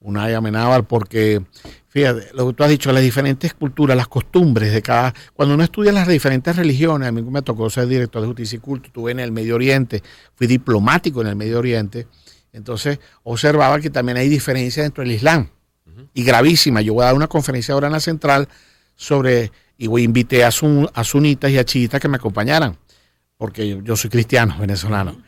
Unai 0.00 0.32
Amenábar, 0.32 0.84
porque 0.84 1.42
fíjate, 1.88 2.30
lo 2.32 2.48
que 2.48 2.54
tú 2.54 2.64
has 2.64 2.70
dicho, 2.70 2.90
las 2.90 3.02
diferentes 3.02 3.52
culturas, 3.52 3.96
las 3.96 4.08
costumbres 4.08 4.72
de 4.72 4.80
cada... 4.80 5.12
Cuando 5.34 5.54
uno 5.54 5.62
estudia 5.62 5.92
las 5.92 6.08
diferentes 6.08 6.56
religiones, 6.56 7.08
a 7.08 7.12
mí 7.12 7.20
me 7.22 7.42
tocó 7.42 7.68
ser 7.68 7.86
director 7.86 8.22
de 8.22 8.28
justicia 8.28 8.56
y 8.56 8.60
culto, 8.60 8.86
estuve 8.86 9.12
en 9.12 9.20
el 9.20 9.30
Medio 9.30 9.56
Oriente, 9.56 10.02
fui 10.34 10.46
diplomático 10.46 11.20
en 11.20 11.26
el 11.26 11.36
Medio 11.36 11.58
Oriente, 11.58 12.06
entonces 12.52 12.98
observaba 13.24 13.78
que 13.78 13.90
también 13.90 14.16
hay 14.16 14.28
diferencias 14.28 14.84
dentro 14.84 15.04
del 15.04 15.12
Islam, 15.12 15.48
y 16.14 16.24
gravísima. 16.24 16.80
Yo 16.80 16.94
voy 16.94 17.02
a 17.02 17.06
dar 17.06 17.14
una 17.14 17.28
conferencia 17.28 17.74
ahora 17.74 17.88
en 17.88 17.92
la 17.92 18.00
central 18.00 18.48
sobre, 18.96 19.52
y 19.76 19.86
voy 19.86 20.02
invité 20.02 20.44
a, 20.44 20.50
sun- 20.50 20.88
a 20.94 21.04
sunitas 21.04 21.50
y 21.50 21.58
a 21.58 21.64
chiitas 21.64 22.00
que 22.00 22.08
me 22.08 22.16
acompañaran, 22.16 22.78
porque 23.36 23.68
yo, 23.68 23.82
yo 23.82 23.96
soy 23.96 24.08
cristiano 24.08 24.56
venezolano. 24.58 25.22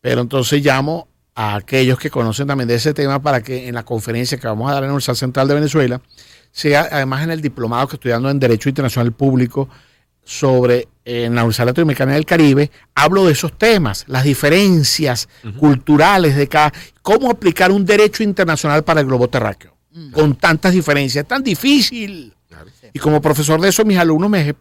Pero 0.00 0.22
entonces 0.22 0.64
llamo 0.64 1.08
a 1.34 1.56
aquellos 1.56 1.98
que 1.98 2.10
conocen 2.10 2.46
también 2.46 2.68
de 2.68 2.76
ese 2.76 2.94
tema 2.94 3.20
para 3.20 3.42
que 3.42 3.68
en 3.68 3.74
la 3.74 3.84
conferencia 3.84 4.38
que 4.38 4.46
vamos 4.46 4.70
a 4.70 4.74
dar 4.74 4.84
en 4.84 4.88
la 4.88 4.92
Universidad 4.92 5.16
Central 5.16 5.48
de 5.48 5.54
Venezuela, 5.54 6.00
sea 6.52 6.88
además 6.90 7.24
en 7.24 7.30
el 7.30 7.40
diplomado 7.40 7.88
que 7.88 7.96
estoy 7.96 8.12
dando 8.12 8.30
en 8.30 8.38
Derecho 8.38 8.68
Internacional 8.68 9.12
Público 9.12 9.68
sobre 10.22 10.88
eh, 11.04 11.24
en 11.24 11.34
la 11.34 11.42
Universidad 11.42 11.66
Latinoamericana 11.66 12.14
del 12.14 12.24
Caribe, 12.24 12.70
hablo 12.94 13.26
de 13.26 13.32
esos 13.32 13.58
temas, 13.58 14.04
las 14.06 14.24
diferencias 14.24 15.28
culturales 15.58 16.36
de 16.36 16.48
cada, 16.48 16.72
cómo 17.02 17.30
aplicar 17.30 17.72
un 17.72 17.84
derecho 17.84 18.22
internacional 18.22 18.84
para 18.84 19.00
el 19.00 19.06
globo 19.06 19.28
terráqueo, 19.28 19.76
con 20.12 20.36
tantas 20.36 20.72
diferencias, 20.72 21.24
es 21.24 21.28
tan 21.28 21.42
difícil. 21.42 22.34
Claro. 22.54 22.70
Y 22.92 22.98
como 22.98 23.20
profesor 23.20 23.60
de 23.60 23.68
eso, 23.68 23.84
mis 23.84 23.98
alumnos 23.98 24.30
me, 24.30 24.54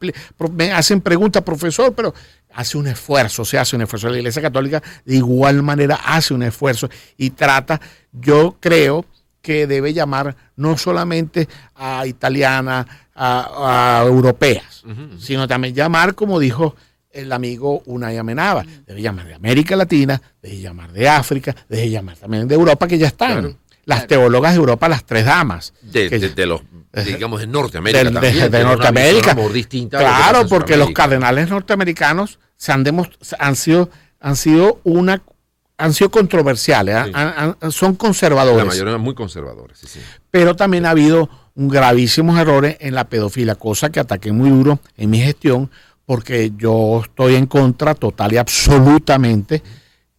hacen 0.74 1.02
preguntas, 1.02 1.44
profesor, 1.44 1.94
pero 1.94 2.14
hace 2.54 2.78
un 2.78 2.88
esfuerzo, 2.88 3.46
se 3.46 3.58
hace 3.58 3.76
un 3.76 3.84
esfuerzo. 3.84 4.10
La 4.10 4.18
Iglesia 4.18 4.42
Católica 4.42 4.82
de 5.06 5.16
igual 5.16 5.62
manera 5.62 6.00
hace 6.04 6.34
un 6.34 6.44
esfuerzo 6.44 6.90
y 7.18 7.32
trata, 7.32 7.80
yo 8.12 8.58
creo 8.60 9.06
que 9.42 9.68
debe 9.68 9.94
llamar 9.94 10.36
no 10.56 10.78
solamente 10.78 11.48
a 11.76 12.08
italianas, 12.08 12.86
a, 13.14 14.00
a 14.00 14.06
europeas, 14.06 14.84
sino 15.20 15.48
también 15.48 15.76
llamar, 15.76 16.16
como 16.16 16.40
dijo 16.40 16.76
el 17.14 17.32
amigo 17.32 17.84
Unai 17.86 18.18
Amenábar, 18.18 18.66
debe 18.66 19.02
llamar 19.02 19.28
de 19.28 19.36
América 19.36 19.76
Latina, 19.76 20.20
debe 20.42 20.60
llamar 20.60 20.92
de 20.92 21.08
África, 21.08 21.56
debe 21.70 21.90
llamar 21.90 22.18
también 22.18 22.48
de 22.48 22.56
Europa, 22.56 22.88
que 22.88 22.98
ya 22.98 23.08
están. 23.08 23.42
Claro. 23.42 23.58
Las 23.86 24.08
teólogas 24.08 24.54
de 24.54 24.58
Europa, 24.60 24.88
las 24.90 25.04
tres 25.06 25.25
damas. 25.25 25.74
De, 25.82 26.10
que- 26.10 26.20
de- 26.20 26.30
de 26.30 26.46
los, 26.46 26.62
digamos, 27.06 27.42
de 27.42 27.48
Norteamérica 27.48 28.04
de- 28.04 28.12
también. 28.12 28.52
de 28.52 28.63
Norteamérica. 28.63 29.34
lo 29.36 29.42
Claro, 29.90 30.48
porque 30.48 30.78
los 30.78 30.92
cardenales 30.92 31.50
norteamericanos 31.50 32.40
se 32.56 32.72
han, 32.72 32.86
han 33.40 33.56
sido 33.56 33.90
han 34.20 34.36
sido 34.38 34.80
una 34.84 35.22
han 35.75 35.92
sido 35.94 36.12
controversiales, 36.12 36.96
Sí. 37.06 37.12
han- 37.13 37.56
han- 37.60 37.72
son 37.72 37.94
La 37.94 37.98
conservadores, 37.98 38.66
mayoría 38.66 38.92
eran 38.92 39.02
muy 39.02 39.16
conservadores, 39.16 39.80
sí, 39.80 39.88
sí. 39.88 40.00
pero 40.32 40.56
también 40.56 40.86
ha 40.86 40.92
habido 40.92 41.30
un 41.56 41.68
gravísimos 41.68 42.40
errores 42.40 42.78
en 42.80 42.94
la 42.96 43.06
pedofilia, 43.10 43.56
cosa 43.56 43.90
que 43.92 44.00
ataqué 44.00 44.32
muy 44.32 44.50
duro 44.52 44.80
en 44.96 45.10
mi 45.10 45.20
gestión, 45.20 45.70
porque 46.06 46.52
yo 46.56 47.02
estoy 47.04 47.36
en 47.36 47.48
contra 47.48 47.96
total 47.96 48.32
y 48.34 48.38
absolutamente 48.38 49.62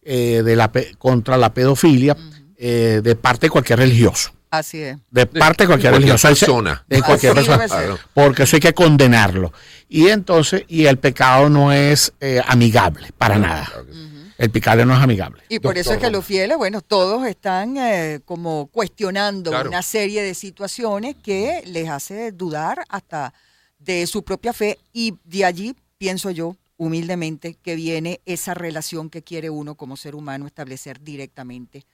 eh, 0.03 0.43
de 0.45 0.55
la 0.55 0.71
pe- 0.71 0.93
contra 0.99 1.35
la 1.37 1.51
pedofilia 1.53 2.15
eh, 2.57 3.01
de 3.03 3.15
parte 3.15 3.47
de 3.47 3.49
cualquier 3.49 3.79
religioso, 3.79 4.31
Así 4.49 4.81
es. 4.81 4.97
de 5.11 5.25
parte 5.25 5.63
de 5.63 5.67
cualquier, 5.67 5.91
cualquier 5.91 5.93
religioso, 5.93 6.27
Ese- 6.29 6.45
persona. 6.45 6.85
de 6.87 7.01
cualquier 7.01 7.37
Así 7.37 7.47
persona 7.49 7.97
porque 8.13 8.43
eso 8.43 8.55
hay 8.55 8.59
que 8.61 8.73
condenarlo. 8.73 9.51
Y 9.89 10.07
entonces, 10.09 10.63
y 10.67 10.85
el 10.85 10.97
pecado 10.97 11.49
no 11.49 11.71
es 11.71 12.13
eh, 12.21 12.41
amigable, 12.47 13.09
para 13.17 13.37
nada. 13.37 13.65
Claro 13.65 13.85
que 13.87 13.93
sí. 13.93 13.99
El 14.37 14.49
pecado 14.51 14.85
no 14.85 14.93
es 14.93 14.99
amigable. 15.01 15.41
Y 15.47 15.59
por 15.59 15.77
eso 15.77 15.93
es 15.93 15.97
que 15.99 16.09
los 16.09 16.25
fieles, 16.25 16.57
bueno, 16.57 16.81
todos 16.81 17.25
están 17.25 17.77
eh, 17.77 18.19
como 18.25 18.67
cuestionando 18.67 19.51
Claro. 19.51 19.69
una 19.69 19.81
serie 19.81 20.21
de 20.23 20.33
situaciones 20.33 21.15
que 21.23 21.63
les 21.67 21.87
hace 21.89 22.33
dudar 22.33 22.83
hasta 22.89 23.33
de 23.79 24.05
su 24.07 24.23
propia 24.23 24.51
fe 24.51 24.77
y 24.91 25.13
de 25.23 25.45
allí, 25.45 25.75
pienso 25.97 26.31
yo, 26.31 26.57
humildemente, 26.75 27.55
que 27.61 27.75
viene 27.75 28.19
esa 28.25 28.53
relación 28.53 29.09
que 29.09 29.21
quiere 29.21 29.49
uno 29.49 29.75
como 29.75 29.95
ser 29.95 30.15
humano 30.15 30.47
establecer 30.47 30.99
directamente 31.01 31.85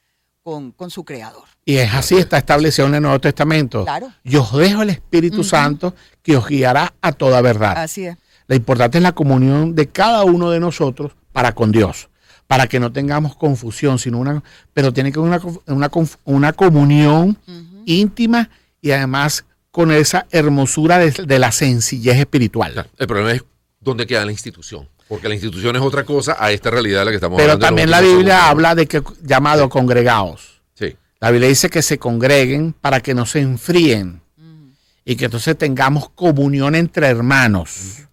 con, 0.44 0.72
con 0.72 0.90
su 0.90 1.04
creador. 1.04 1.44
Y 1.66 1.78
es 1.78 1.94
así, 1.94 2.16
está 2.16 2.38
establecido 2.38 2.88
en 2.88 2.96
el 2.96 3.02
Nuevo 3.02 3.20
Testamento. 3.20 3.84
Claro. 3.84 4.12
Yo 4.24 4.42
os 4.42 4.58
dejo 4.58 4.82
el 4.82 4.90
Espíritu. 4.90 5.44
Santo 5.44 5.94
que 6.24 6.36
os 6.38 6.48
guiará 6.48 6.94
a 7.02 7.12
toda 7.12 7.42
verdad. 7.42 7.78
Así 7.78 8.06
es. 8.06 8.18
Lo 8.48 8.56
importante 8.56 8.98
es 8.98 9.04
la 9.04 9.14
comunión 9.14 9.76
de 9.76 9.88
cada 9.88 10.24
uno 10.24 10.52
de 10.52 10.60
nosotros 10.60 11.14
para 11.32 11.54
con 11.54 11.72
Dios, 11.72 12.10
para 12.48 12.68
que 12.68 12.80
no 12.80 12.92
tengamos 12.92 13.36
confusión, 13.36 13.98
sino 13.98 14.20
una, 14.20 14.44
pero 14.74 14.92
tiene 14.92 15.12
que 15.12 15.20
haber 15.20 15.42
una, 15.42 15.62
una, 15.68 15.90
una 16.26 16.54
comunión 16.54 17.38
íntima 17.86 18.50
y 18.82 18.92
además 18.92 19.46
con 19.72 19.92
esa 19.92 20.28
hermosura 20.32 20.98
de, 20.98 21.12
de 21.12 21.40
la 21.40 21.52
sencillez 21.52 22.18
espiritual. 22.18 22.90
El 22.98 23.08
problema 23.08 23.32
es 23.32 23.44
dónde 23.80 24.06
queda 24.06 24.26
la 24.26 24.34
institución. 24.34 24.90
Porque 25.12 25.28
la 25.28 25.34
institución 25.34 25.76
es 25.76 25.82
otra 25.82 26.06
cosa 26.06 26.38
a 26.40 26.54
esta 26.54 26.70
realidad 26.72 27.00
de 27.00 27.06
la 27.06 27.12
que 27.12 27.16
estamos 27.16 27.36
Pero 27.36 27.52
hablando. 27.52 27.64
los 27.64 27.68
también 27.68 27.92
la 27.92 28.00
Biblia 28.00 28.36
segundos. 28.36 28.50
habla 28.50 28.76
de 28.76 28.88
que 28.88 29.04
llamado 29.24 29.68
congregados. 29.68 30.62
Sí. 30.74 30.96
La 31.20 31.32
Biblia 31.32 31.50
dice 31.50 31.70
que 31.70 31.82
se 31.82 31.98
congreguen 32.00 32.72
para 32.80 33.02
que 33.02 33.14
no 33.14 33.26
se 33.26 33.42
enfríen. 33.42 34.22
Ujú. 34.38 34.72
y 35.04 35.16
que 35.18 35.26
entonces 35.26 35.58
tengamos 35.58 36.10
comunión 36.12 36.76
entre 36.76 37.08
hermanos. 37.08 38.04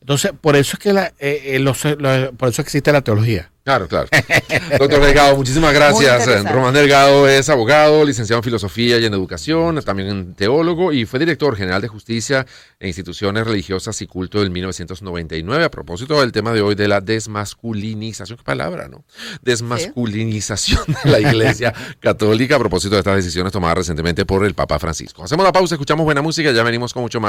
Entonces, 0.00 0.32
por 0.40 0.56
eso 0.56 0.72
es 0.74 0.78
que 0.80 0.92
la, 0.92 1.06
eh, 1.20 1.40
eh, 1.54 1.58
los- 1.60 1.84
los- 1.84 2.30
por 2.36 2.48
eso 2.48 2.60
existe 2.60 2.90
la 2.92 3.00
teología. 3.00 3.50
Claro, 3.64 3.86
claro. 3.86 4.08
Doctor 4.78 5.00
Delgado, 5.00 5.36
muchísimas 5.36 5.72
gracias. 5.72 6.50
Román 6.50 6.74
Delgado 6.74 7.28
es 7.28 7.48
abogado, 7.48 8.04
licenciado 8.04 8.40
en 8.40 8.44
filosofía 8.44 8.98
y 8.98 9.04
en 9.04 9.14
educación, 9.14 9.80
también 9.84 10.34
teólogo 10.34 10.92
y 10.92 11.06
fue 11.06 11.20
director 11.20 11.56
general 11.56 11.80
de 11.80 11.86
justicia 11.86 12.44
e 12.80 12.88
instituciones 12.88 13.46
religiosas 13.46 14.02
y 14.02 14.08
culto 14.08 14.40
del 14.40 14.50
1999. 14.50 15.64
A 15.64 15.70
propósito 15.70 16.20
del 16.20 16.32
tema 16.32 16.52
de 16.52 16.60
hoy 16.60 16.74
de 16.74 16.88
la 16.88 17.00
desmasculinización, 17.00 18.38
qué 18.38 18.44
palabra, 18.44 18.88
¿no? 18.88 19.04
Desmasculinización 19.42 20.82
de 21.04 21.10
la 21.10 21.20
Iglesia 21.20 21.72
Católica 22.00 22.56
a 22.56 22.58
propósito 22.58 22.96
de 22.96 23.00
estas 23.00 23.16
decisiones 23.16 23.52
tomadas 23.52 23.78
recientemente 23.78 24.26
por 24.26 24.44
el 24.44 24.54
Papa 24.54 24.80
Francisco. 24.80 25.22
Hacemos 25.22 25.44
la 25.44 25.52
pausa, 25.52 25.76
escuchamos 25.76 26.04
buena 26.04 26.20
música 26.20 26.50
y 26.50 26.54
ya 26.54 26.64
venimos 26.64 26.92
con 26.92 27.02
mucho 27.02 27.18
más. 27.18 27.20